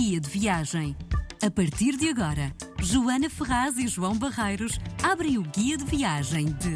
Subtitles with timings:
[0.00, 0.96] guia de viagem.
[1.42, 6.74] A partir de agora, Joana Ferraz e João Barreiros abrem o guia de viagem de.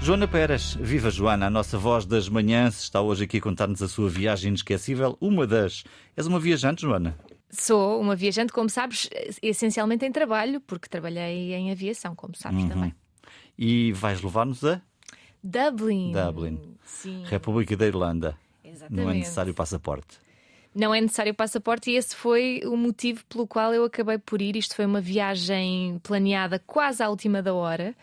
[0.00, 3.88] Joana Peras, viva Joana, a nossa voz das manhãs, está hoje aqui a contar-nos a
[3.88, 5.18] sua viagem inesquecível.
[5.20, 5.82] Uma das.
[6.16, 7.18] És uma viajante, Joana?
[7.50, 9.10] Sou uma viajante, como sabes,
[9.42, 12.68] essencialmente em trabalho, porque trabalhei em aviação, como sabes uhum.
[12.68, 12.94] também.
[13.58, 14.80] E vais levar-nos a?
[15.42, 16.12] Dublin.
[16.12, 16.76] Dublin.
[16.84, 17.24] Sim.
[17.24, 18.38] República da Irlanda.
[18.62, 19.04] Exatamente.
[19.04, 20.29] Não é necessário passaporte.
[20.74, 24.56] Não é necessário passaporte e esse foi o motivo pelo qual eu acabei por ir.
[24.56, 27.94] Isto foi uma viagem planeada quase à última da hora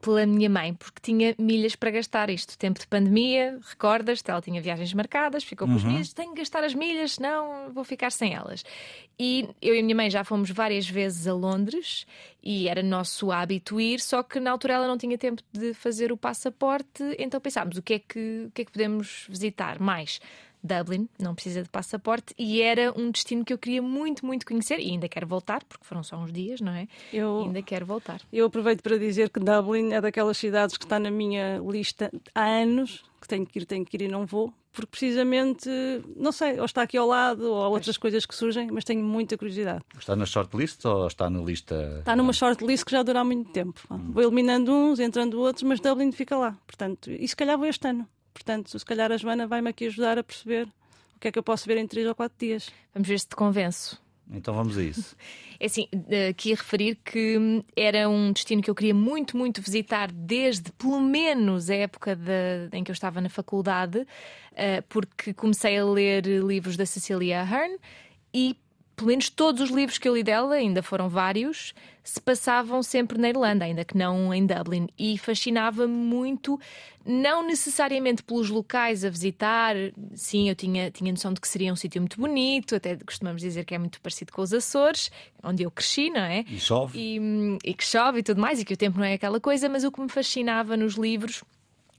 [0.00, 2.30] pela minha mãe, porque tinha milhas para gastar.
[2.30, 5.78] Isto, tempo de pandemia, recordas-te, ela tinha viagens marcadas, ficou com uhum.
[5.78, 8.64] as milhas, tenho que gastar as milhas, senão vou ficar sem elas.
[9.18, 12.06] E eu e a minha mãe já fomos várias vezes a Londres
[12.42, 16.10] e era nosso hábito ir, só que na altura ela não tinha tempo de fazer
[16.10, 20.20] o passaporte, então pensámos o que é que, o que, é que podemos visitar mais.
[20.62, 24.78] Dublin, não precisa de passaporte, e era um destino que eu queria muito, muito conhecer
[24.78, 26.86] e ainda quero voltar, porque foram só uns dias, não é?
[27.12, 28.20] Eu, ainda quero voltar.
[28.32, 32.44] Eu aproveito para dizer que Dublin é daquelas cidades que está na minha lista há
[32.44, 35.68] anos, que tenho que ir, tenho que ir e não vou, porque precisamente,
[36.16, 39.02] não sei, ou está aqui ao lado, ou há outras coisas que surgem, mas tenho
[39.02, 39.82] muita curiosidade.
[39.98, 41.96] Está na shortlist ou está na lista?
[41.98, 43.80] Está numa shortlist que já dura há muito tempo.
[43.90, 44.12] Hum.
[44.12, 46.56] Vou eliminando uns, entrando outros, mas Dublin fica lá.
[46.66, 48.06] Portanto, e se calhar vou este ano.
[48.40, 50.66] Portanto, se calhar a Joana vai-me aqui ajudar a perceber
[51.14, 52.70] o que é que eu posso ver em três ou quatro dias.
[52.94, 54.00] Vamos ver se te convenço.
[54.32, 55.14] Então vamos a isso.
[55.62, 55.86] É assim,
[56.30, 60.98] aqui a referir que era um destino que eu queria muito, muito visitar desde pelo
[60.98, 64.06] menos a época de, em que eu estava na faculdade,
[64.54, 67.76] eh, porque comecei a ler livros da Cecilia Ahern
[68.32, 68.56] e
[69.00, 71.72] pelo menos todos os livros que eu li dela, ainda foram vários,
[72.04, 74.88] se passavam sempre na Irlanda, ainda que não em Dublin.
[74.98, 76.60] E fascinava-me muito,
[77.02, 79.74] não necessariamente pelos locais a visitar.
[80.14, 83.64] Sim, eu tinha, tinha noção de que seria um sítio muito bonito, até costumamos dizer
[83.64, 85.10] que é muito parecido com os Açores,
[85.42, 86.44] onde eu cresci, não é?
[86.46, 86.98] E chove.
[86.98, 89.66] E, e que chove e tudo mais, e que o tempo não é aquela coisa,
[89.66, 91.42] mas o que me fascinava nos livros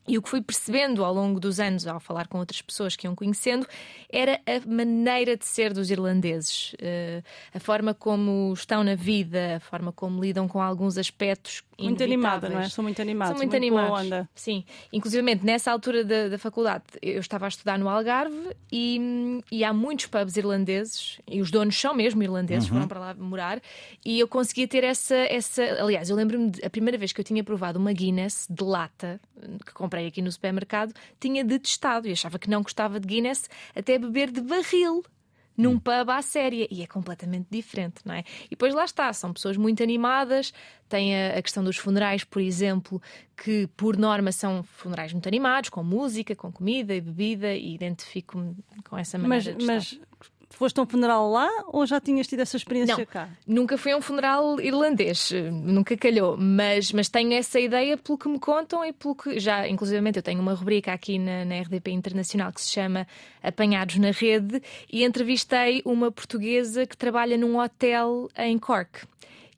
[0.08, 3.06] e o que fui percebendo ao longo dos anos, ao falar com outras pessoas que
[3.06, 3.68] iam conhecendo,
[4.10, 7.24] era a maneira de ser dos irlandeses, uh,
[7.54, 11.64] a forma como estão na vida, a forma como lidam com alguns aspectos.
[11.80, 12.70] Muito animada, não é?
[12.70, 13.38] São muito animados.
[13.38, 14.06] São muito, muito animados.
[14.06, 14.30] Onda.
[14.36, 14.64] Sim.
[14.92, 19.74] Inclusive, nessa altura da, da, faculdade, eu estava a estudar no Algarve e, e, há
[19.74, 22.76] muitos pubs irlandeses, e os donos são mesmo irlandeses, uhum.
[22.76, 23.62] foram para lá morar,
[24.06, 25.16] e eu conseguia ter essa.
[25.16, 29.20] essa aliás, eu lembro-me a primeira vez que eu tinha provado uma Guinness de lata,
[29.66, 34.00] que comprei aqui no supermercado, tinha detestado e achava que não gostava de Guinness até
[34.00, 35.03] beber de barril
[35.57, 35.79] num hum.
[35.79, 38.24] pub à séria e é completamente diferente, não é?
[38.46, 40.53] E depois lá está, são pessoas muito animadas,
[40.88, 43.02] tem a, a questão dos funerais, por exemplo,
[43.35, 48.56] que por norma são funerais muito animados, com música, com comida e bebida, e identifico-me
[48.90, 50.00] com essa maneira mas, de mas
[50.56, 53.30] foste a um funeral lá ou já tinhas tido essa experiência não, cá?
[53.48, 58.30] Nunca fui a um funeral irlandês, nunca calhou, mas, mas tenho essa ideia pelo que
[58.30, 61.92] me contam e pelo que já, inclusivamente, eu tenho uma rubrica aqui na, na RDP
[61.92, 63.08] Internacional que se chama
[63.42, 69.02] Apanhados na Rede e entrevistei uma portuguesa que trabalha num hotel em Cork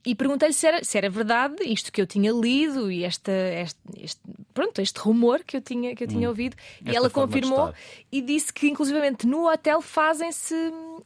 [0.04, 3.80] e perguntei-lhe se era, se era verdade isto que eu tinha lido e esta, este,
[3.96, 4.20] este,
[4.52, 6.56] pronto, este rumor que eu tinha, que eu tinha hum, ouvido.
[6.84, 7.72] E ela confirmou
[8.12, 10.54] e disse que, inclusivamente, no hotel fazem-se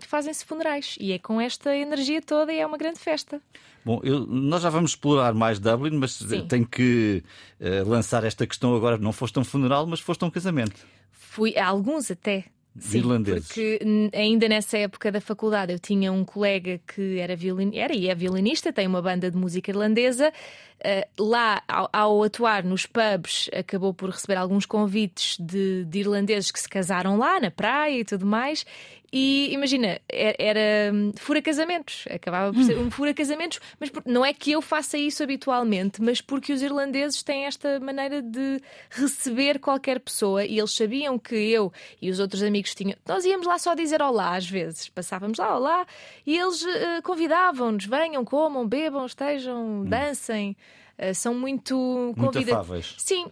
[0.00, 0.96] fazem -se funerais.
[0.98, 3.40] E é com esta energia toda e é uma grande festa.
[3.84, 6.46] Bom, eu, nós já vamos explorar mais Dublin, mas Sim.
[6.46, 7.22] tenho que
[7.60, 8.98] uh, lançar esta questão agora.
[8.98, 10.84] Não foste um funeral, mas foste a um casamento.
[11.12, 12.46] Fui a alguns até.
[12.80, 13.46] Sim, irlandeses.
[13.46, 13.80] Porque
[14.14, 17.76] ainda nessa época da faculdade eu tinha um colega que era, violin...
[17.76, 20.32] era e é violinista, tem uma banda de música irlandesa.
[20.78, 26.52] Uh, lá, ao, ao, atuar nos pubs, acabou por receber alguns convites de, de irlandeses
[26.52, 28.64] que se casaram lá na praia e tudo mais.
[29.10, 34.02] E imagina, era, era hum, fura casamentos, acabava por ser um fura casamentos, mas por,
[34.04, 38.60] não é que eu faça isso habitualmente, mas porque os irlandeses têm esta maneira de
[38.90, 42.98] receber qualquer pessoa e eles sabiam que eu e os outros amigos tinham.
[43.06, 45.86] Nós íamos lá só dizer olá às vezes, passávamos lá olá
[46.26, 49.84] e eles uh, convidavam-nos: venham, comam, bebam, estejam, hum.
[49.84, 50.54] dancem.
[50.98, 52.96] Uh, são muito convidados.
[52.98, 53.30] Sim,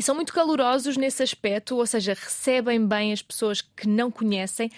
[0.00, 4.72] e são muito calorosos nesse aspecto, ou seja, recebem bem as pessoas que não conhecem,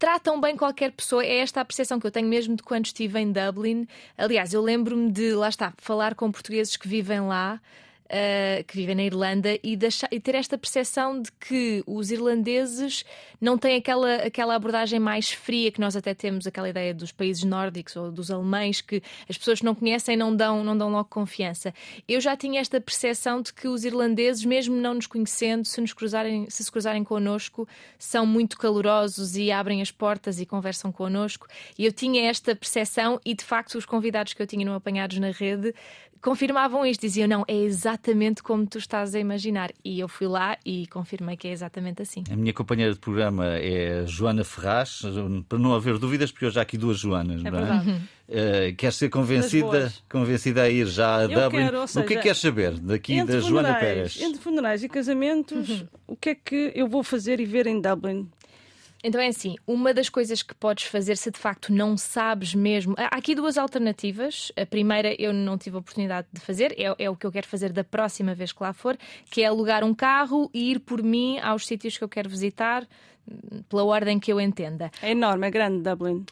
[0.00, 1.24] tratam bem qualquer pessoa.
[1.24, 3.86] É esta a percepção que eu tenho mesmo de quando estive em Dublin.
[4.18, 7.60] Aliás, eu lembro-me de, lá está, falar com portugueses que vivem lá.
[8.06, 13.04] Uh, que vivem na Irlanda e, deixar, e, ter esta percepção de que os irlandeses
[13.40, 17.44] não têm aquela, aquela abordagem mais fria que nós até temos, aquela ideia dos países
[17.44, 21.08] nórdicos ou dos alemães, que as pessoas que não conhecem não dão, não dão logo
[21.08, 21.74] confiança.
[22.08, 25.92] Eu já tinha esta percepção de que os irlandeses, mesmo não nos conhecendo, se, nos
[25.92, 27.68] cruzarem, se se cruzarem connosco,
[27.98, 31.46] são muito calorosos e abrem as portas e conversam connosco.
[31.78, 35.18] E eu tinha esta percepção e, de facto, os convidados que eu tinha no Apanhados
[35.18, 35.74] na Rede
[36.24, 39.70] confirmavam isto, diziam: não, é exatamente como tu estás a imaginar.
[39.84, 42.24] E eu fui lá e confirmei que é exatamente assim.
[42.30, 45.02] A minha companheira de programa é Joana Ferraz,
[45.46, 48.00] para não haver dúvidas, porque hoje há aqui duas Joanas, é não é?
[48.26, 51.66] Uh, queres ser convencida, convencida a ir já a eu Dublin?
[51.66, 54.18] Quero, seja, o que é que queres saber daqui da Joana Pérez?
[54.18, 55.86] Entre funerais e casamentos, uhum.
[56.06, 58.26] o que é que eu vou fazer e ver em Dublin?
[59.06, 62.94] Então é assim, uma das coisas que podes fazer se de facto não sabes mesmo.
[62.96, 64.50] Há aqui duas alternativas.
[64.56, 67.46] A primeira eu não tive a oportunidade de fazer, é, é, o que eu quero
[67.46, 68.96] fazer da próxima vez que lá for,
[69.30, 72.88] que é alugar um carro e ir por mim aos sítios que eu quero visitar,
[73.68, 74.90] pela ordem que eu entenda.
[75.02, 76.24] É enorme, é grande Dublin.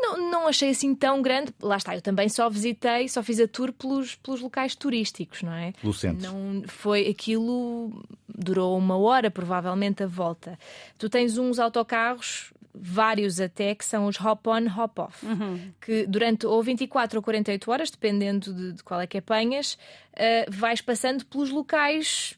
[0.00, 1.52] Não, não achei assim tão grande.
[1.60, 5.52] Lá está, eu também só visitei, só fiz a tour pelos, pelos locais turísticos, não
[5.52, 5.72] é?
[5.80, 6.32] Pelo centro.
[6.32, 7.92] Não foi aquilo
[8.38, 10.58] durou uma hora, provavelmente, a volta.
[10.96, 15.72] Tu tens uns autocarros vários até, que são os hop-on, hop-off, uhum.
[15.80, 19.76] que durante ou 24 ou 48 horas, dependendo de, de qual é que apanhas,
[20.14, 22.37] uh, vais passando pelos locais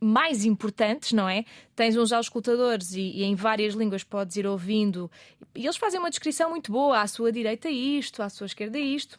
[0.00, 1.44] mais importantes, não é?
[1.74, 5.10] Tens uns auscultadores e, e, em várias línguas podes ir ouvindo,
[5.54, 7.00] e eles fazem uma descrição muito boa.
[7.00, 9.18] À sua direita, isto, à sua esquerda, isto.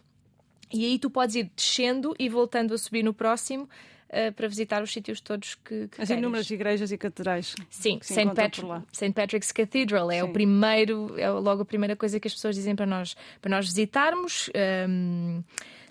[0.72, 3.68] E aí tu podes ir descendo e voltando a subir no próximo.
[4.08, 7.54] Uh, para visitar os sítios todos que, que As inúmeras igrejas e catedrais.
[7.70, 8.34] Sim, St.
[8.34, 8.64] Patri
[8.94, 9.12] St.
[9.12, 10.30] Patrick's Cathedral é Sim.
[10.30, 13.66] o primeiro, é logo a primeira coisa que as pessoas dizem para nós, para nós
[13.66, 14.50] visitarmos.
[14.88, 15.44] Um,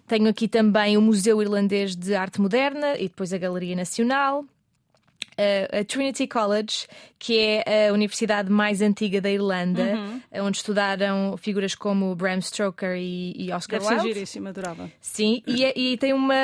[0.06, 4.44] tenho aqui também o Museu Irlandês de Arte Moderna e depois a Galeria Nacional.
[5.38, 6.86] Uh, a Trinity College,
[7.18, 10.46] que é a universidade mais antiga da Irlanda, uhum.
[10.46, 14.02] onde estudaram figuras como Bram Stoker e, e Oscar Deve Wilde.
[14.08, 14.90] Ser giríssima, adorava.
[15.00, 16.34] Sim, e, é, e, tem uma,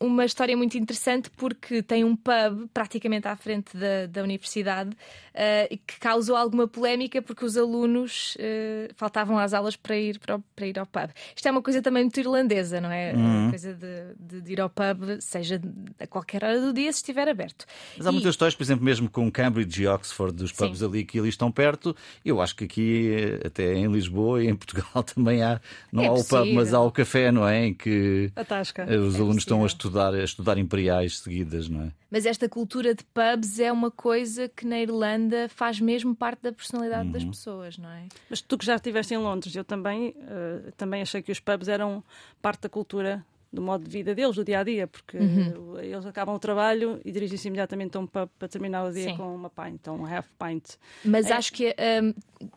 [0.00, 5.78] uma história muito interessante porque tem um pub praticamente à frente da, da universidade uh,
[5.86, 10.66] que causou alguma polémica porque os alunos uh, faltavam às aulas para ir, para, para,
[10.66, 11.10] ir ao pub.
[11.34, 13.12] Isto é uma coisa também muito irlandesa, não é?
[13.12, 13.46] Uhum.
[13.46, 15.60] A coisa de, de, de, ir ao pub, seja
[15.98, 17.64] a qualquer hora do dia, se estiver aberto.
[17.96, 20.84] Mas há muitas histórias, por exemplo, mesmo com Cambridge e Oxford, dos pubs Sim.
[20.84, 21.96] ali que ali estão perto.
[22.24, 25.60] Eu acho que aqui, até em Lisboa e em Portugal, também há,
[25.92, 26.38] não é há possível.
[26.38, 27.66] o pub, mas há o café, não é?
[27.66, 28.84] Em que a tasca.
[28.84, 29.36] os é alunos possível.
[29.38, 31.92] estão a estudar, a estudar imperiais seguidas, não é?
[32.10, 36.52] Mas esta cultura de pubs é uma coisa que na Irlanda faz mesmo parte da
[36.52, 37.12] personalidade uhum.
[37.12, 38.06] das pessoas, não é?
[38.28, 41.68] Mas tu que já estiveste em Londres, eu também, uh, também achei que os pubs
[41.68, 42.02] eram
[42.42, 45.78] parte da cultura do modo de vida deles, do dia a dia, porque uhum.
[45.80, 49.16] eles acabam o trabalho e dirigem-se imediatamente a um pub para terminar o dia Sim.
[49.16, 50.76] com uma pint, então um half pint.
[51.04, 52.14] Mas é, acho que um,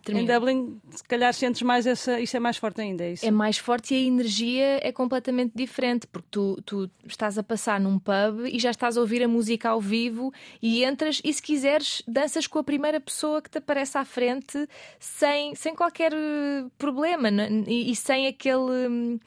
[0.08, 3.04] em Dublin, se calhar sentes mais essa, isso é mais forte ainda.
[3.04, 3.26] É, isso?
[3.26, 7.80] é mais forte e a energia é completamente diferente, porque tu, tu estás a passar
[7.80, 10.32] num pub e já estás a ouvir a música ao vivo
[10.62, 14.68] e entras e se quiseres danças com a primeira pessoa que te aparece à frente
[15.00, 17.30] sem, sem qualquer eh, problema
[17.68, 19.20] e, e sem aquele hum,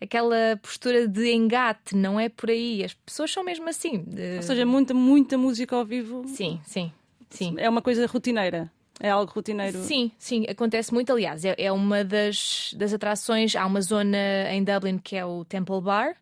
[0.00, 2.84] aquela postura de engate, não é por aí.
[2.84, 3.98] As pessoas são mesmo assim.
[3.98, 4.36] De...
[4.36, 6.24] Ou seja, muita, muita música ao vivo.
[6.28, 6.92] Sim, sim,
[7.30, 7.54] sim.
[7.58, 8.70] É uma coisa rotineira.
[9.00, 9.78] É algo rotineiro?
[9.82, 11.12] Sim, sim, acontece muito.
[11.12, 13.54] Aliás, é, é uma das, das atrações.
[13.54, 14.18] Há uma zona
[14.50, 16.16] em Dublin que é o Temple Bar,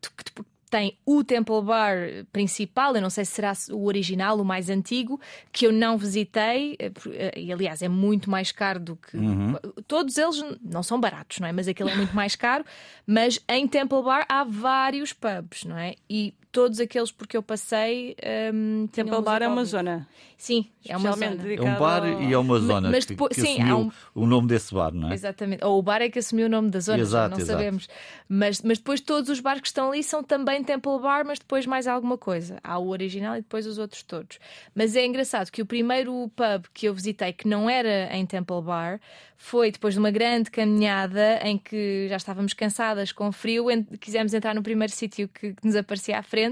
[0.00, 4.68] que tem o Temple Bar principal, eu não sei se será o original, o mais
[4.68, 5.20] antigo,
[5.52, 9.16] que eu não visitei, eh, eh, e aliás é muito mais caro do que.
[9.16, 9.54] Uhum.
[9.86, 11.52] Todos eles não são baratos, não é?
[11.52, 12.64] Mas aquele é muito mais caro.
[13.06, 15.94] Mas em Temple Bar há vários pubs, não é?
[16.10, 18.16] E todos aqueles porque eu passei.
[18.54, 20.08] Um, Temple Bar é uma zona.
[20.38, 21.26] Sim, é uma zona.
[21.26, 22.22] É um bar ao...
[22.22, 23.90] e é uma zona mas, depois, que, que sim, assumiu um...
[24.22, 25.14] o nome desse bar, não é?
[25.14, 25.62] Exatamente.
[25.62, 27.58] Ou o bar é que assumiu o nome da zona, exato, não exato.
[27.58, 27.88] sabemos.
[28.26, 31.66] Mas, mas depois todos os bares que estão ali são também Temple Bar, mas depois
[31.66, 32.58] mais alguma coisa.
[32.64, 34.38] Há o original e depois os outros todos.
[34.74, 38.62] Mas é engraçado que o primeiro pub que eu visitei, que não era em Temple
[38.62, 38.98] Bar,
[39.36, 43.66] foi depois de uma grande caminhada em que já estávamos cansadas com frio,
[44.00, 46.45] quisemos entrar no primeiro sítio que, que nos aparecia à frente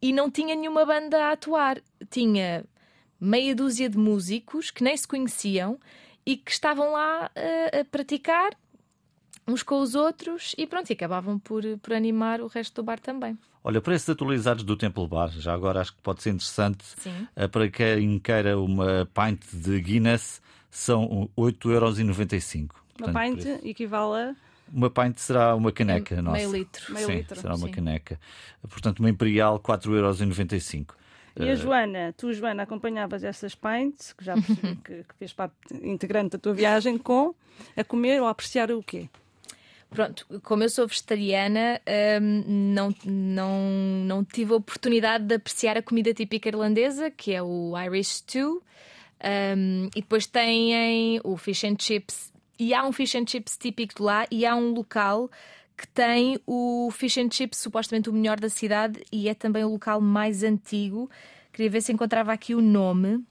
[0.00, 1.80] e não tinha nenhuma banda a atuar.
[2.10, 2.64] Tinha
[3.20, 5.78] meia dúzia de músicos que nem se conheciam
[6.24, 8.50] e que estavam lá a, a praticar
[9.46, 12.98] uns com os outros e pronto, e acabavam por, por animar o resto do bar
[12.98, 13.38] também.
[13.62, 16.84] Olha, preços atualizados do Temple Bar, já agora acho que pode ser interessante.
[17.34, 20.40] Eh, para quem queira uma pint de Guinness,
[20.70, 22.70] são 8,95€.
[23.00, 24.36] Uma pint equivale a
[24.72, 26.36] Uma pint será uma caneca, nossa.
[26.38, 26.92] Meio litro.
[26.92, 27.72] Meio Sim, litro, será uma sim.
[27.72, 28.18] caneca.
[28.68, 30.86] Portanto, uma Imperial, 4,95€.
[31.38, 35.54] E a Joana, tu, Joana, acompanhavas essas pints, que já percebi que, que fez parte
[35.82, 37.34] integrante da tua viagem, com
[37.76, 39.08] a comer ou a apreciar o quê?
[39.90, 41.80] Pronto, como eu sou vegetariana,
[42.20, 43.60] hum, não, não,
[44.04, 48.62] não tive a oportunidade de apreciar a comida típica irlandesa, que é o Irish Stew.
[49.56, 52.32] Hum, e depois têm o fish and chips.
[52.58, 55.30] E há um fish and chips típico de lá, e há um local
[55.76, 59.68] que tem o fish and chips, supostamente o melhor da cidade, e é também o
[59.68, 61.10] local mais antigo.
[61.52, 63.22] Queria ver se encontrava aqui o nome.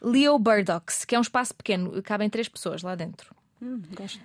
[0.00, 3.34] Leo Burdocks, que é um espaço pequeno, cabem três pessoas lá dentro.
[3.60, 4.20] Hum, gosto.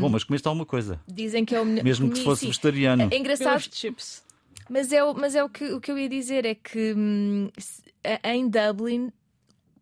[0.00, 0.98] Bom, mas comeste alguma coisa.
[1.06, 1.84] Dizem que é o melhor.
[1.84, 2.46] Mesmo que fosse sim.
[2.46, 3.08] vegetariano.
[3.10, 4.22] É engraçado, Pelos chips.
[4.70, 7.50] mas é, o, mas é o, que, o que eu ia dizer: é que hum,
[8.22, 9.12] em Dublin,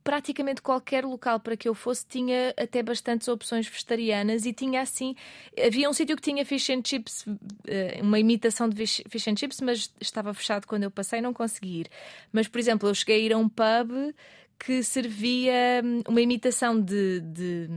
[0.03, 5.15] praticamente qualquer local para que eu fosse tinha até bastantes opções vegetarianas e tinha assim.
[5.65, 7.25] Havia um sítio que tinha fish and chips,
[7.67, 11.81] eh, uma imitação de fish, and chips, mas estava fechado quando eu passei, não consegui
[11.81, 11.89] ir.
[12.33, 14.15] Mas, por exemplo, eu cheguei a ir a um pub
[14.59, 17.69] que servia hum, uma imitação de, de,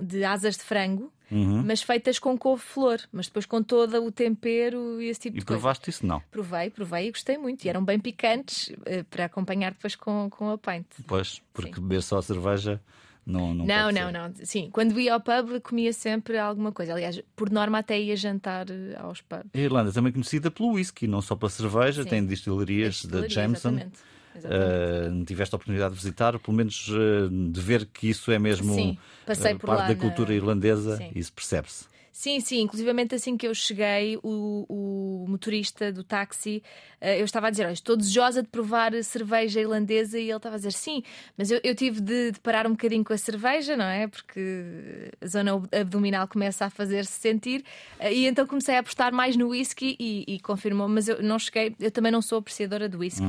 [0.00, 1.12] de asas de frango.
[1.30, 1.64] Uhum.
[1.66, 5.44] Mas feitas com couve-flor, mas depois com todo o tempero e esse tipo E de
[5.44, 5.58] coisa.
[5.60, 6.06] provaste isso?
[6.06, 6.20] Não.
[6.30, 7.64] Provei, provei e gostei muito.
[7.64, 10.86] E eram bem picantes eh, para acompanhar depois com, com a pint.
[11.06, 12.80] Pois, porque beber só cerveja
[13.26, 14.32] não Não, Não, não, não.
[14.44, 16.92] Sim, quando ia ao pub comia sempre alguma coisa.
[16.92, 19.50] Aliás, por norma até ia jantar eh, aos pubs.
[19.52, 22.08] A Irlanda é também conhecida pelo whisky, não só pela cerveja, Sim.
[22.08, 23.70] tem distillerias da Jameson.
[23.70, 23.98] Exatamente.
[24.44, 28.74] Uh, tiveste a oportunidade de visitar, pelo menos uh, de ver que isso é mesmo
[28.74, 31.10] Sim, por parte lá da na- cultura irlandesa, Sim.
[31.14, 31.86] isso percebe-se.
[32.16, 36.62] Sim, sim, inclusivamente assim que eu cheguei, o, o motorista do táxi,
[36.98, 40.54] eh, eu estava a dizer, olha, estou desejosa de provar cerveja irlandesa e ele estava
[40.54, 41.02] a dizer, sim,
[41.36, 44.08] mas eu, eu tive de, de parar um bocadinho com a cerveja, não é?
[44.08, 47.62] Porque a zona abdominal começa a fazer-se sentir
[47.98, 51.38] eh, e então comecei a apostar mais no whisky e, e confirmou, mas eu não
[51.38, 53.26] cheguei, eu também não sou apreciadora do whisky,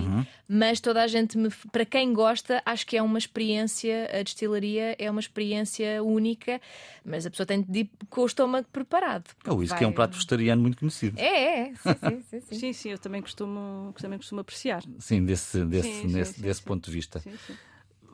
[0.47, 4.95] mas toda a gente, me, para quem gosta, acho que é uma experiência, a destilaria
[4.97, 6.61] é uma experiência única,
[7.03, 9.29] mas a pessoa tem de ir com o estômago preparado.
[9.47, 11.19] O whisky é um Vai- prato vegetariano muito conhecido.
[11.19, 12.55] É, é, sim, sim, sim, sim.
[12.59, 14.83] Sim, sim, eu também costumo, também costumo apreciar.
[14.99, 16.65] Sim, desse, desse, Sim, sim, nesse- sim, desse sim.
[16.67, 17.19] ponto de vista.
[17.19, 17.55] Sim, sim.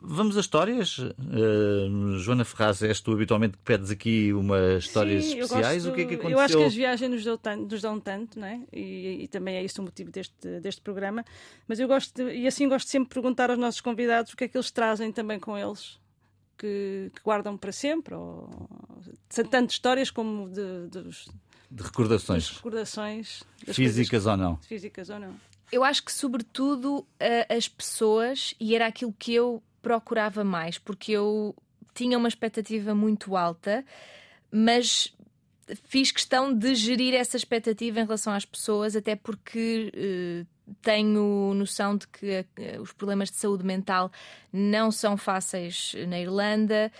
[0.06, 0.98] Vamos a histórias?
[0.98, 5.84] Uh, Joana Ferraz, és tu habitualmente que pedes aqui umas histórias Sim, especiais?
[5.84, 6.30] gosto- o que é que aconteceu?
[6.38, 8.60] Eu acho que as viagens nos, dão tanto, nos dão tanto, não é?
[8.70, 11.24] E, e também é isso o motivo deste, deste programa.
[11.66, 14.44] Mas eu gosto, de- e assim gosto sempre de perguntar aos nossos convidados o que
[14.44, 15.98] é que eles trazem também com eles,
[16.58, 18.68] que, que guardam para sempre, ou
[19.34, 21.02] são tanto histórias como de, De
[21.70, 24.56] das recordações recordações das físicas ou não?
[24.58, 25.34] físicas ou não.
[25.72, 27.04] Eu acho que, sobretudo,
[27.48, 31.54] as pessoas, e era aquilo que eu procurava mais, porque eu
[31.94, 33.84] tinha uma expectativa muito alta,
[34.52, 35.12] mas
[35.88, 40.44] fiz questão de gerir essa expectativa em relação às pessoas, até porque eh,
[40.82, 44.12] tenho noção de que eh, os problemas de saúde mental
[44.52, 46.92] não são fáceis na Irlanda.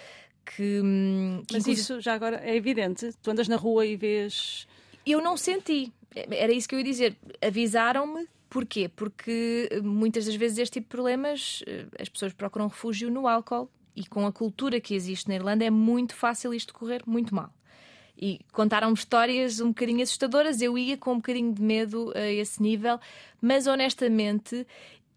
[0.44, 0.82] Que, que
[1.52, 3.10] Mas inclusive- isso já agora é evidente.
[3.22, 4.66] Tu andas na rua e vês.
[5.06, 5.92] eu não senti.
[6.14, 7.16] Era isso que eu ia dizer.
[7.42, 8.26] Avisaram-me.
[8.50, 8.88] Porquê?
[8.88, 13.26] Porque eh, muitas das vezes este tipo de problemas eh, as pessoas procuram refúgio no
[13.26, 17.34] álcool e com a cultura que existe na Irlanda é muito fácil isto correr muito
[17.34, 17.52] mal.
[18.16, 20.62] E contaram-me histórias um bocadinho assustadoras.
[20.62, 23.00] Eu ia com um bocadinho de medo a esse nível,
[23.42, 24.64] mas honestamente,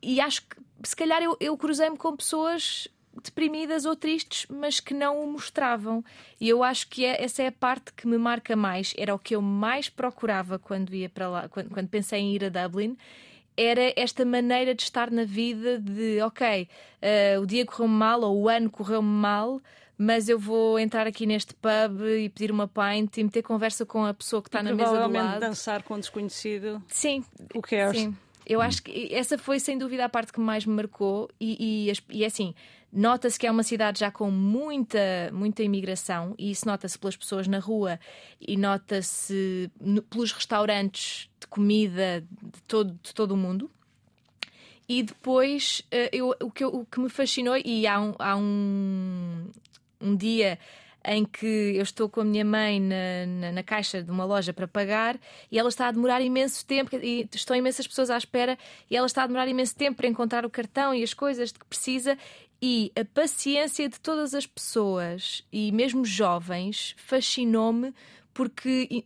[0.02, 2.88] e acho que se calhar eu, eu cruzei-me com pessoas
[3.24, 6.04] deprimidas ou tristes, mas que não o mostravam.
[6.40, 8.94] E eu acho que é- essa é a parte que me marca mais.
[8.98, 12.44] Era o que eu mais procurava quando ia para lá, quando, quando pensei em ir
[12.46, 12.98] a Dublin.
[13.56, 16.68] Era esta maneira de estar na vida de, ok,
[17.02, 19.60] eh, o dia correu-me mal ou o ano correu-me mal,
[19.98, 24.06] mas eu vou entrar aqui neste pub e pedir uma pint e meter conversa com
[24.06, 25.40] a pessoa que está na mesa do provavelmente lado.
[25.40, 26.84] dançar com um desconhecido.
[26.88, 27.24] Sim,
[27.56, 27.92] O que é?
[27.92, 28.16] Sim,
[28.48, 32.18] eu acho que essa foi sem dúvida a parte que mais me marcou e, e,
[32.18, 32.56] e é assim,
[32.92, 37.48] nota-se que é uma cidade já com muita, muita imigração e isso nota-se pelas pessoas
[37.48, 38.00] na rua
[38.40, 43.70] e nota-se no- pelos restaurantes de comida de todo, de todo o mundo.
[44.90, 49.50] E depois eh, eu, o, que, o que me fascinou, e há um, há um,
[50.00, 50.58] um dia
[51.08, 54.52] em que eu estou com a minha mãe na, na, na caixa de uma loja
[54.52, 55.18] para pagar
[55.50, 58.58] e ela está a demorar imenso tempo e estão imensas pessoas à espera
[58.92, 61.60] e ela está a demorar imenso tempo para encontrar o cartão e as coisas de
[61.60, 62.18] que precisa
[62.62, 67.94] e a paciência de todas as pessoas e mesmo jovens fascinou-me
[68.34, 69.04] porque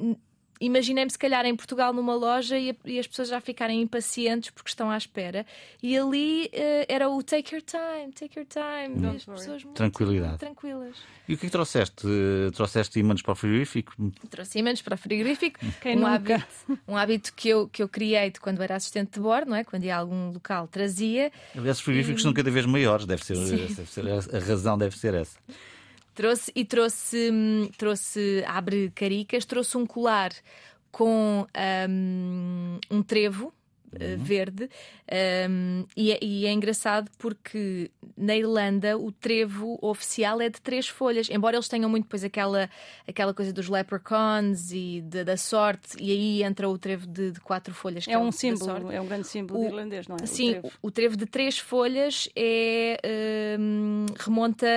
[0.61, 4.69] imaginei-me se calhar em Portugal numa loja e, e as pessoas já ficarem impacientes porque
[4.69, 5.45] estão à espera
[5.81, 9.63] e ali eh, era o take your time, take your time e Don't as pessoas
[9.63, 10.37] muito Tranquilidade.
[10.37, 10.95] tranquilas.
[11.27, 12.05] E o que é que trouxeste?
[12.53, 13.93] Trouxeste ímãs para o frigorífico?
[14.29, 15.59] Trouxe ímãs para o frigorífico.
[15.81, 16.35] Quem um, nunca?
[16.35, 19.55] hábito, um hábito que eu, que eu criei de quando era assistente de bordo, não
[19.55, 19.63] é?
[19.63, 21.31] Quando ia a algum local, trazia.
[21.55, 25.13] Aliás, os frigoríficos são cada vez maiores, deve ser, deve ser a razão deve ser
[25.13, 25.37] essa.
[26.21, 30.29] Trouxe e trouxe, hum, trouxe abre caricas, trouxe um colar
[30.91, 31.47] com
[31.89, 34.69] um, um trevo uh, verde
[35.49, 40.87] um, e, é- e é engraçado porque na Irlanda o trevo oficial é de três
[40.87, 42.69] folhas, embora eles tenham muito depois aquela,
[43.07, 47.39] aquela coisa dos leprechauns e de- da sorte, e aí entra o trevo de, de
[47.41, 48.05] quatro folhas.
[48.07, 50.23] É o um símbolo, é um grande símbolo O- irlandês, não é?
[50.23, 50.67] O Sim, trevo.
[50.81, 53.80] o, o trevo de três folhas é, hum,
[54.21, 54.67] remonta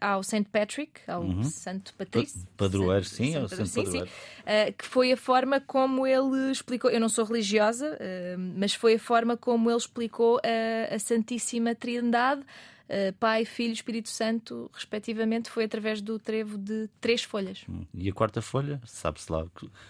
[0.00, 0.44] ah, ao St.
[0.50, 2.40] Patrick, ao Santo Patrício.
[2.40, 3.98] Pa- padroeiro, Santo- sim, é o Santo Santo sim, sim.
[3.98, 4.10] Padroeiro.
[4.46, 6.90] Ah, que foi a forma como ele explicou.
[6.90, 11.74] Eu não sou religiosa, ah, mas foi a forma como ele explicou a, a Santíssima
[11.74, 12.42] Trindade.
[13.18, 17.64] Pai, Filho, Espírito Santo, respectivamente, foi através do trevo de três folhas.
[17.94, 19.46] E a quarta folha, sabe-se lá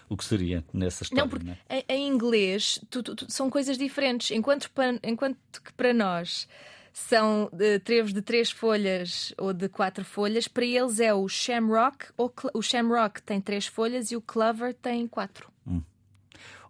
[0.07, 1.21] o que, seria nessa história.
[1.23, 1.83] Não, porque não é?
[1.89, 4.31] em, inglês tu- tu- tu- são coisas diferentes.
[4.31, 4.71] Enquanto,
[5.03, 6.47] enquanto que para nós
[6.93, 12.05] são de, trevos de três folhas ou de quatro folhas, para eles é o shamrock.
[12.15, 15.51] Ou, o shamrock tem três folhas e o clover tem quatro.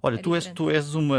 [0.01, 1.17] Olha, É tu, és, tu és uma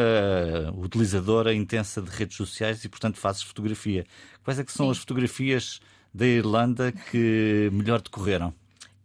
[0.76, 4.04] utilizadora intensa de redes sociais e, portanto, fazes fotografia.
[4.42, 4.92] Quais é que são Sim.
[4.92, 5.80] as fotografias
[6.12, 8.52] da Irlanda que melhor te correram?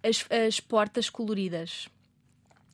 [0.04, 1.88] as, as portas coloridas.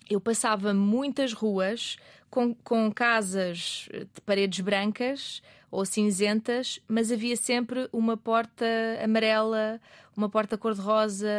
[0.10, 1.98] Eu passava muitas ruas
[2.30, 5.42] com, com casas de paredes brancas
[5.76, 8.66] ou cinzentas, mas havia sempre uma porta
[9.04, 9.80] amarela,
[10.16, 11.30] uma porta cor-de-rosa,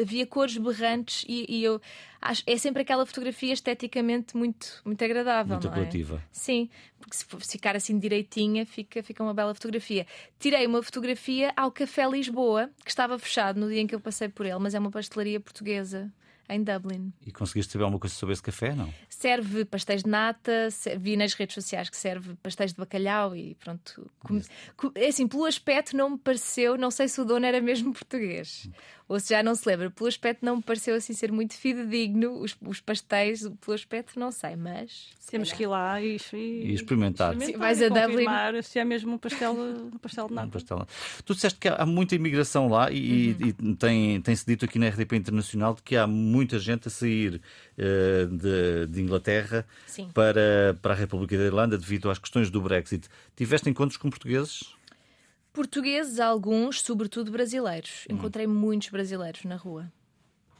[0.00, 1.78] havia cores berrantes e, e eu
[2.20, 5.52] acho é sempre aquela fotografia esteticamente muito, muito agradável.
[5.52, 5.70] Muito é?
[5.70, 6.22] apelativa.
[6.32, 10.06] Sim, porque se ficar assim direitinha, fica, fica uma bela fotografia.
[10.38, 14.30] Tirei uma fotografia ao Café Lisboa, que estava fechado no dia em que eu passei
[14.30, 16.10] por ele, mas é uma pastelaria portuguesa
[16.48, 17.12] em Dublin.
[17.26, 18.74] E conseguiste saber alguma coisa sobre esse café?
[18.74, 18.92] Não.
[19.08, 24.10] Serve pastéis de nata, vi nas redes sociais que serve pastéis de bacalhau e pronto.
[24.20, 24.40] Com-
[24.76, 27.92] com- É assim, pelo aspecto não me pareceu, não sei se o dono era mesmo
[27.94, 28.68] português
[29.08, 32.40] ou se já não se lembra, pelo aspecto não me pareceu assim ser muito fidedigno.
[32.42, 35.08] Os, os pastéis, pelo aspecto, não sei, mas.
[35.18, 37.34] se Temos que ir lá e, E experimentar.
[37.40, 38.02] Sim, vais e a Dublin.
[38.26, 40.48] confirmar se é mesmo um pastel, um pastel de Um nata.
[40.50, 40.86] pastel.
[41.24, 43.70] Tu disseste que há muita imigração lá e, Uhum.
[43.70, 46.06] e tem, tem-se dito aqui na RDP Internacional de que há
[46.38, 47.40] muita gente a sair
[47.76, 50.08] eh, de, de Inglaterra Sim.
[50.14, 53.08] para, para a República da Irlanda devido às questões do Brexit.
[53.34, 54.60] Tiveste encontros com portugueses?
[55.52, 58.04] Portugueses, alguns, sobretudo brasileiros.
[58.08, 58.14] Hum.
[58.14, 59.90] Encontrei muitos brasileiros na rua.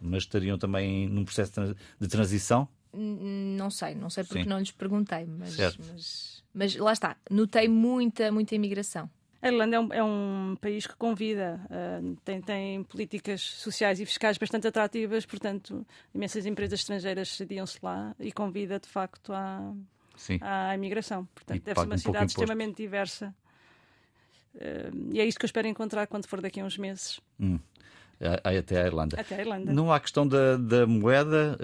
[0.00, 2.68] Mas estariam também num processo de tran- de transição?
[2.92, 4.48] Não sei, não sei porque Sim.
[4.48, 9.08] não lhes perguntei, mas, mas, mas lá está, notei muita, muita imigração.
[9.40, 14.06] A Irlanda é um, é um país que convida, ah, tem, tem políticas sociais e
[14.06, 19.72] fiscais bastante atrativas, portanto, imensas empresas estrangeiras sediam-se lá e convida, de facto, à,
[20.16, 20.38] Sim.
[20.40, 21.28] à imigração.
[21.34, 23.32] Portanto, E deve ser uma um cidade extremamente diversa.
[24.60, 27.58] Ah, e é isso que eu espero encontrar quando for daqui a uns meses, Hum.
[28.42, 29.20] Até à Irlanda.
[29.20, 29.72] até a Irlanda.
[29.72, 31.56] Não há questão da, da moeda.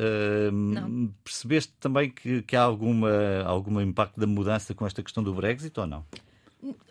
[0.53, 1.13] Não.
[1.25, 3.11] Percebeste também que, que há alguma,
[3.45, 6.07] algum impacto da mudança com esta questão do Brexit ou não?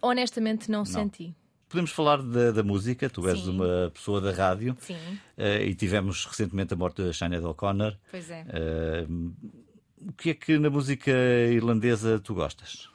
[0.01, 1.35] Honestamente, não, senti.
[1.69, 3.49] Podemos falar da, da música, tu és Sim.
[3.49, 4.97] uma pessoa da rádio Sim,
[5.35, 7.97] eh, e tivemos recentemente a morte da Sinead O'Connor.
[8.11, 8.45] pois é.
[8.47, 9.07] Eh,
[10.07, 11.11] o que é que na música
[11.51, 12.89] irlandesa tu gostas?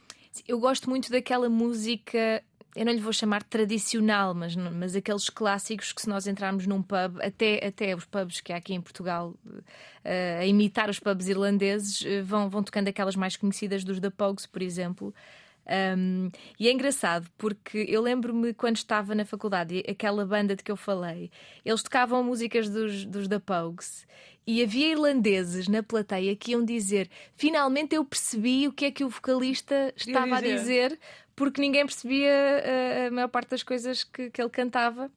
[0.47, 2.41] Eu gosto muito daquela música,
[2.77, 6.65] eu não lhe vou chamar tradicional, mas, não- mas aqueles clássicos que se nós entrarmos
[6.65, 9.35] num pub, até, até os pubs que há aqui em Portugal,
[10.05, 14.11] eh, a imitar os pubs irlandeses, eh, vão, vão tocando aquelas mais conhecidas dos The
[14.11, 15.13] Pogues, por exemplo.
[15.69, 20.73] Um, e é engraçado porque eu lembro-me quando estava na faculdade, aquela banda de que
[20.73, 21.31] eu falei,
[21.65, 24.07] eles tocavam músicas dos, dos The Pogues
[24.47, 29.05] e havia irlandeses na plateia que iam dizer: Finalmente eu percebi o que é que
[29.05, 31.01] o vocalista estava a dizer." dizer,
[31.37, 35.11] porque ninguém percebia uh, a maior parte das coisas que, que ele cantava.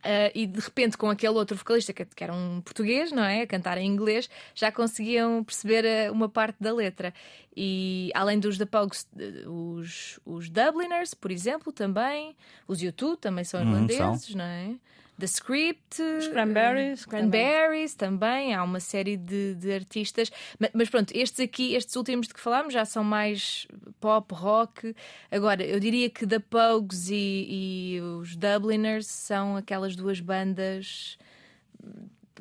[0.00, 3.42] Uh, e de repente, com aquele outro vocalista que, que era um português, não é?
[3.42, 7.12] A cantar em inglês, já conseguiam perceber uh, uma parte da letra.
[7.54, 9.06] E além dos The Pogues,
[9.46, 12.34] os, os Dubliners, por exemplo, também.
[12.66, 14.74] Os YouTube também são Uhum, irlandeses, não é?
[15.20, 18.54] The Script, Os Cranberries, Cranberries também.
[18.54, 20.30] Há uma série de, de artistas.
[20.58, 23.68] Ma- Mas, pronto, estes aqui, estes últimos de que falámos, já são mais
[24.00, 24.94] pop, rock.
[25.30, 31.16] Agora, eu diria que The Pogues e, e os Dubliners são aquelas duas bandas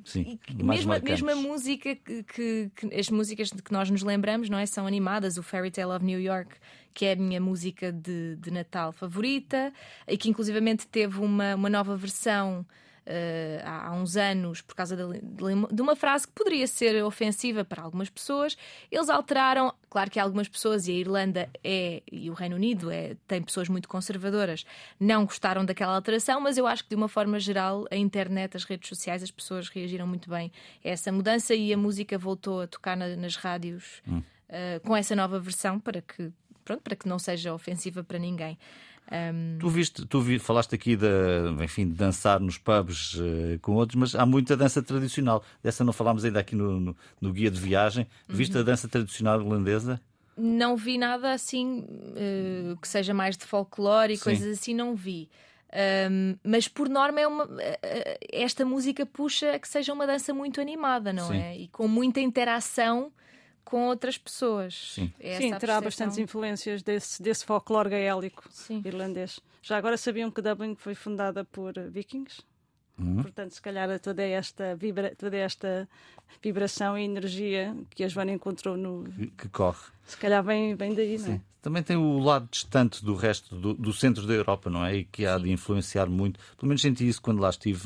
[0.05, 4.01] Sim, e mesmo, mesmo a música que, que- que- as músicas de que nós nos
[4.03, 4.65] lembramos, não é?
[4.65, 5.37] São animadas.
[5.37, 6.55] O Fairy Tale of New York,
[6.93, 9.71] que é a minha música de, de Natal favorita,
[10.07, 12.65] e que inclusivamente teve uma, uma nova versão
[13.09, 15.03] uh, há uns anos por causa de,
[15.71, 18.55] de, uma frase que poderia ser ofensiva para algumas pessoas.
[18.91, 23.15] Eles alteraram, claro que algumas pessoas, e a Irlanda é, e o Reino Unido é,
[23.27, 24.65] tem pessoas muito conservadoras,
[24.99, 28.63] não gostaram daquela alteração, mas eu acho que de uma forma geral a internet, as
[28.63, 30.51] redes sociais, as pessoas reagiram muito bem
[30.85, 34.19] a essa mudança e a música voltou a tocar na, nas rádios hum.
[34.19, 36.31] uh, com essa nova versão para que,
[36.63, 38.57] pronto, para que não seja ofensiva para ninguém.
[39.11, 39.57] Um...
[39.59, 41.07] Tu viste, tu vi, falaste aqui de,
[41.63, 45.43] enfim, de dançar nos pubs uh, com outros, mas há muita dança tradicional.
[45.63, 48.07] Dessa não falámos ainda aqui no, no, no guia de viagem.
[48.27, 48.61] Viste uhum.
[48.61, 49.99] a dança tradicional irlandesa?
[50.37, 54.23] Não vi nada assim uh, que seja mais de folclore e Sim.
[54.23, 55.29] coisas assim, não vi.
[56.09, 57.59] Um, mas por norma é uma, uh,
[58.31, 61.37] esta música puxa que seja uma dança muito animada, não Sim.
[61.37, 61.57] é?
[61.57, 63.11] E com muita interação
[63.69, 64.93] com outras pessoas.
[64.95, 68.81] Sim, é Sim terá bastantes influências desse, desse folclore gaélico Sim.
[68.83, 69.39] irlandês.
[69.61, 72.41] Já agora sabiam que Dublin foi fundada por vikings?
[72.99, 73.21] Uhum.
[73.21, 75.87] Portanto, se calhar toda esta, vibra, toda esta
[76.43, 79.05] vibração e energia que a Joana encontrou no.
[79.37, 79.79] Que corre.
[80.05, 81.27] Se calhar vem, vem daí, Sim.
[81.27, 81.41] não é?
[81.61, 84.95] Também tem o lado distante do resto do, do centro da Europa, não é?
[84.95, 85.43] E que há Sim.
[85.43, 86.39] de influenciar muito.
[86.57, 87.81] Pelo menos senti isso quando lá estive.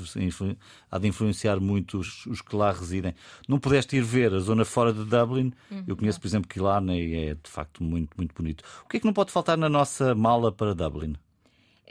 [0.91, 3.15] Há de influenciar muito os, os, que lá residem.
[3.47, 5.51] Não pudeste ir ver a zona fora de Dublin.
[5.71, 5.83] Uhum.
[5.87, 8.63] Eu conheço, por exemplo, Killarney e é de facto muito, muito bonito.
[8.85, 11.15] O que é que não pode faltar na nossa mala para Dublin?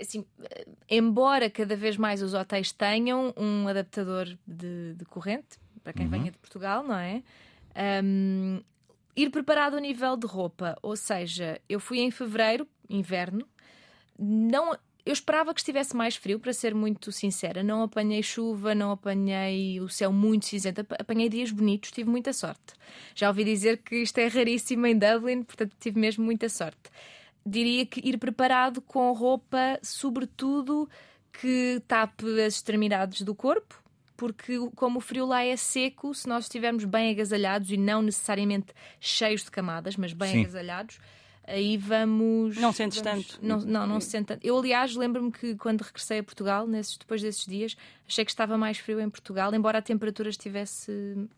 [0.02, 0.24] Assim,
[0.88, 6.10] embora cada vez mais os hotéis tenham um adaptador de, de corrente, para quem uhum.
[6.10, 7.22] venha de Portugal, não é?
[8.04, 8.60] Um,
[9.16, 13.46] ir preparado a nível de roupa, ou seja, eu fui em fevereiro, inverno,
[14.18, 14.76] não.
[15.04, 17.60] Eu esperava que estivesse mais frio, para ser muito sincera.
[17.60, 20.86] Não apanhei chuva, não apanhei o céu muito cinzento.
[20.96, 22.74] Apanhei dias bonitos, tive muita sorte.
[23.12, 26.88] Já ouvi dizer que isto é raríssimo em Dublin, portanto tive mesmo muita sorte
[27.44, 30.88] diria que ir preparado com roupa, sobretudo
[31.32, 33.82] que tape as extremidades do corpo,
[34.16, 38.72] porque como o frio lá é seco, se nós estivermos bem agasalhados e não necessariamente
[39.00, 40.40] cheios de camadas, mas bem Sim.
[40.42, 41.00] agasalhados,
[41.44, 42.56] aí vamos.
[42.56, 43.44] Não sentes vamos, tanto.
[43.44, 44.46] Não, não, não se sente tanto.
[44.46, 47.76] Eu, aliás, lembro-me que quando regressei a Portugal, nesses, depois desses dias,
[48.06, 51.28] achei que estava mais frio em Portugal, embora a temperatura estivesse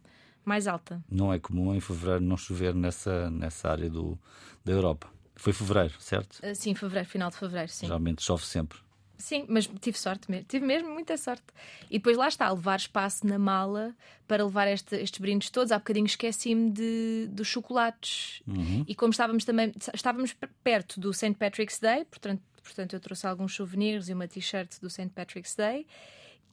[0.45, 1.03] mais alta.
[1.11, 4.19] Não é comum em fevereiro não chover nessa, nessa área do,
[4.65, 5.14] da Europa.
[5.45, 6.39] Foi fevereiro, certo?
[6.39, 7.85] Uh, sim, fevereiro, final de fevereiro, sim.
[7.85, 8.79] Geralmente chove sempre.
[9.19, 11.45] Sim, mas tive sorte mesmo, tive mesmo muita sorte.
[11.91, 13.95] E depois lá está, levar espaço na mala
[14.27, 15.71] para levar este, estes brindes todos.
[15.71, 18.41] Há bocadinho esqueci-me de, dos chocolates.
[18.47, 18.87] Uhum.
[18.89, 21.35] E como estávamos também, estávamos perto do St.
[21.35, 25.11] Patrick's Day, portanto, portanto eu trouxe alguns souvenirs e uma t-shirt do St.
[25.11, 25.87] Patrick's Day.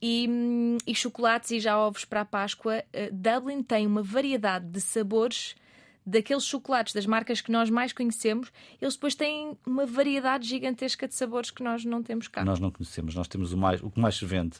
[0.02, 2.84] E, hum, e, chocolates e já ovos para a Páscoa.
[2.92, 5.54] Uh, Dublin tem uma variedade de sabores
[6.04, 11.14] daqueles chocolates das marcas que nós mais conhecemos, eles depois têm uma variedade gigantesca de
[11.14, 12.44] sabores que nós não temos cá.
[12.44, 14.56] Nós não conhecemos, nós temos o, mais, o que mais se vende,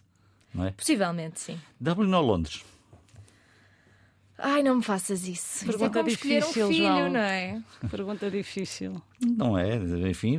[0.54, 0.70] não é?
[0.72, 1.58] Possivelmente, sim.
[1.80, 2.64] Dublin ou Londres?
[4.44, 5.64] Ai, não me faças isso.
[5.64, 7.12] Pergunta é difícil, escolher um filho, João.
[7.12, 7.62] não é?
[7.88, 9.02] Pergunta difícil.
[9.20, 9.76] Não é,
[10.10, 10.36] enfim,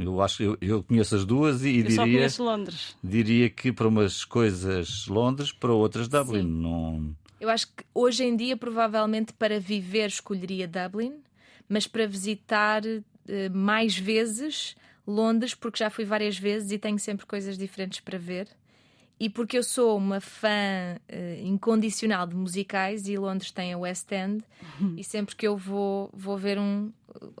[0.00, 1.96] eu acho eu, eu conheço as duas e, eu diria.
[1.96, 2.96] Só conheço Londres.
[3.02, 6.42] Diria que para umas coisas Londres, para outras Dublin.
[6.42, 6.48] Sim.
[6.48, 7.16] Não.
[7.42, 11.20] Eu acho que hoje em dia, provavelmente, para viver, escolheria Dublin,
[11.68, 13.00] mas para visitar uh,
[13.52, 18.46] mais vezes Londres, porque já fui várias vezes e tenho sempre coisas diferentes para ver
[19.18, 20.48] e porque eu sou uma fã
[20.96, 24.44] uh, incondicional de musicais e Londres tem a West End
[24.80, 24.94] uhum.
[24.96, 26.90] e sempre que eu vou vou ver um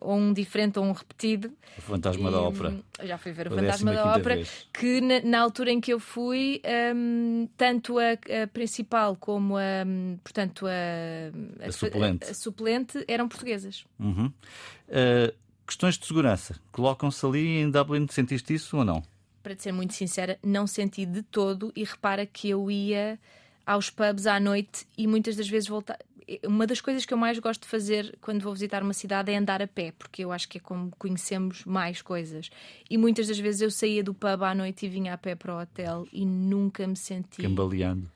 [0.00, 3.50] ou um diferente ou um repetido o Fantasma e, da Ópera já fui ver o
[3.50, 4.68] Fantasma da Ópera vez.
[4.72, 6.62] que na, na, altura em que eu fui
[6.94, 9.84] um, tanto a, a, principal como a
[10.22, 12.30] portanto a, a suplente.
[12.30, 14.26] a, suplente eram portuguesas uhum.
[14.26, 15.34] uh,
[15.66, 19.02] questões de segurança colocam-se ali em Dublin sentiste isso ou não
[19.42, 21.72] para te ser muito sincera, não senti de todo.
[21.74, 23.18] E repara que eu ia
[23.66, 25.98] aos pubs à noite e muitas das vezes voltar.
[26.46, 29.36] Uma das coisas que eu mais gosto de fazer quando vou visitar uma cidade é
[29.36, 32.50] andar a pé, porque eu acho que é como conhecemos mais coisas.
[32.88, 35.54] E muitas das vezes eu saía do pub à noite e vinha a pé para
[35.54, 37.42] o hotel e nunca me senti.
[37.42, 38.10] Cambaleando.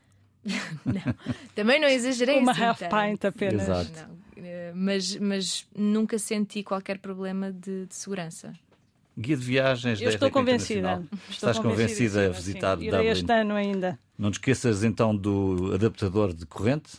[0.87, 1.15] não,
[1.55, 2.39] também não exagerei.
[2.39, 3.62] Uma assim, half pint apenas.
[3.62, 4.09] Exato.
[4.37, 8.55] Não, eh, mas, mas nunca senti qualquer problema de, de segurança.
[9.18, 11.02] Guia de viagens Eu da estou convencida.
[11.12, 12.90] Estou Estás convencida, a visitar sim.
[12.90, 13.07] Dublin?
[13.07, 13.98] este ano ainda.
[14.18, 16.96] Não te esqueças então do adaptador de corrente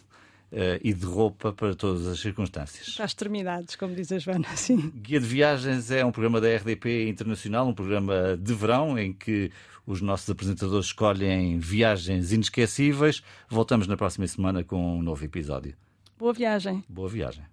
[0.51, 2.95] uh, e de roupa para todas as circunstâncias.
[2.95, 4.47] Para as extremidades, como diz a Joana.
[4.58, 4.91] Sim.
[4.95, 9.51] Guia de Viagens é um programa da RDP Internacional, um programa de verão em que
[9.86, 13.21] os nossos apresentadores escolhem viagens inesquecíveis.
[13.47, 15.75] Voltamos na próxima semana com um novo episódio.
[16.17, 16.84] Boa viagem.
[16.89, 17.43] Boa viagem.